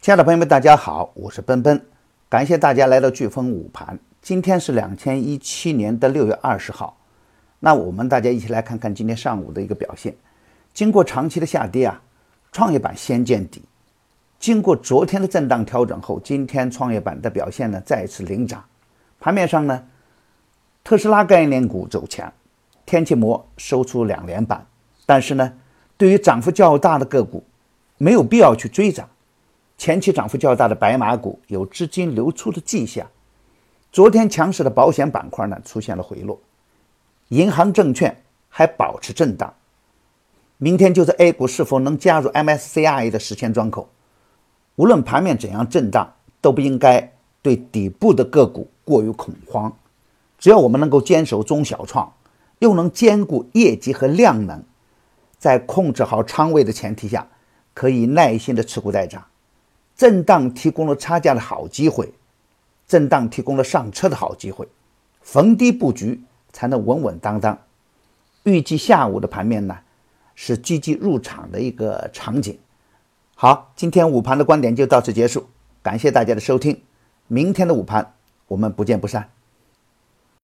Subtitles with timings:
[0.00, 1.78] 亲爱的朋友们，大家好，我是奔奔，
[2.26, 3.98] 感谢大家来到飓风午盘。
[4.22, 6.96] 今天是两千一七年的六月二十号，
[7.58, 10.14] 那我们大家一起来看看今天上午的一个表现。
[10.72, 12.00] 经过长期的下跌啊，
[12.50, 13.62] 创业板先见底。
[14.38, 18.64] 经过昨天的震荡调整后，今天创业板的表现呢再次领涨。
[19.20, 19.84] 盘面上呢，
[20.82, 22.32] 特斯拉概念股走强，
[22.86, 24.66] 天气膜收出两连板。
[25.04, 25.52] 但是呢，
[25.98, 27.44] 对于涨幅较大的个股，
[27.98, 29.06] 没有必要去追涨。
[29.80, 33.06] 前期涨幅较大的白马股有资金流出的迹象，
[33.90, 36.38] 昨天强势的保险板块呢出现了回落，
[37.28, 38.14] 银行证券
[38.50, 39.54] 还保持震荡。
[40.58, 43.88] 明天就是 A 股是否能加入 MSCI 的时间窗口。
[44.76, 46.12] 无论盘面怎样震荡，
[46.42, 49.74] 都不应该对底部的个股过于恐慌。
[50.38, 52.12] 只要我们能够坚守中小创，
[52.58, 54.62] 又能兼顾业绩和量能，
[55.38, 57.26] 在控制好仓位的前提下，
[57.72, 59.24] 可以耐心的持股待涨。
[60.00, 62.10] 震荡提供了差价的好机会，
[62.88, 64.66] 震荡提供了上车的好机会，
[65.20, 66.22] 逢低布局
[66.54, 67.58] 才能稳稳当当。
[68.44, 69.76] 预计下午的盘面呢，
[70.34, 72.58] 是积极入场的一个场景。
[73.34, 75.46] 好，今天午盘的观点就到此结束，
[75.82, 76.80] 感谢大家的收听，
[77.26, 78.14] 明天的午盘
[78.46, 79.28] 我们不见不散。